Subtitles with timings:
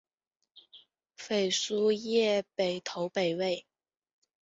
[1.15, 3.67] 裴叔业北投北魏。